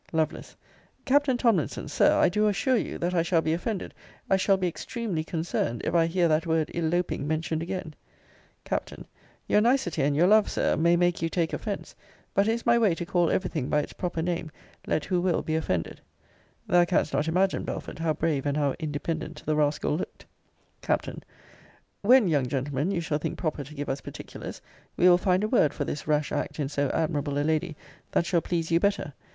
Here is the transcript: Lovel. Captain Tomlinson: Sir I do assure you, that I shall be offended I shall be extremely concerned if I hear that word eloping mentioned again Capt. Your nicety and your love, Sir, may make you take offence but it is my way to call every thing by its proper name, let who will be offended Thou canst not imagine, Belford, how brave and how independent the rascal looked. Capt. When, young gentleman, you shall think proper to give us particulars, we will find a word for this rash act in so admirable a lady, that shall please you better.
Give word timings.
Lovel. 0.11 0.41
Captain 1.05 1.37
Tomlinson: 1.37 1.87
Sir 1.87 2.17
I 2.17 2.27
do 2.27 2.47
assure 2.47 2.75
you, 2.75 2.97
that 2.97 3.13
I 3.13 3.21
shall 3.21 3.43
be 3.43 3.53
offended 3.53 3.93
I 4.31 4.35
shall 4.35 4.57
be 4.57 4.67
extremely 4.67 5.23
concerned 5.23 5.81
if 5.85 5.93
I 5.93 6.07
hear 6.07 6.27
that 6.27 6.47
word 6.47 6.71
eloping 6.73 7.27
mentioned 7.27 7.61
again 7.61 7.93
Capt. 8.65 8.93
Your 9.47 9.61
nicety 9.61 10.01
and 10.01 10.15
your 10.15 10.25
love, 10.25 10.49
Sir, 10.49 10.75
may 10.75 10.95
make 10.97 11.21
you 11.21 11.29
take 11.29 11.53
offence 11.53 11.93
but 12.33 12.47
it 12.47 12.53
is 12.53 12.65
my 12.65 12.79
way 12.79 12.95
to 12.95 13.05
call 13.05 13.29
every 13.29 13.51
thing 13.51 13.69
by 13.69 13.79
its 13.81 13.93
proper 13.93 14.23
name, 14.23 14.49
let 14.87 15.05
who 15.05 15.21
will 15.21 15.43
be 15.43 15.55
offended 15.55 16.01
Thou 16.65 16.83
canst 16.85 17.13
not 17.13 17.27
imagine, 17.27 17.63
Belford, 17.63 17.99
how 17.99 18.13
brave 18.15 18.47
and 18.47 18.57
how 18.57 18.73
independent 18.79 19.43
the 19.45 19.55
rascal 19.55 19.95
looked. 19.95 20.25
Capt. 20.81 21.09
When, 22.01 22.27
young 22.27 22.47
gentleman, 22.47 22.89
you 22.89 23.01
shall 23.01 23.19
think 23.19 23.37
proper 23.37 23.63
to 23.63 23.75
give 23.75 23.87
us 23.87 24.01
particulars, 24.01 24.63
we 24.97 25.07
will 25.07 25.19
find 25.19 25.43
a 25.43 25.47
word 25.47 25.75
for 25.75 25.85
this 25.85 26.07
rash 26.07 26.31
act 26.31 26.59
in 26.59 26.69
so 26.69 26.89
admirable 26.89 27.37
a 27.37 27.41
lady, 27.43 27.77
that 28.13 28.25
shall 28.25 28.41
please 28.41 28.71
you 28.71 28.79
better. 28.79 29.13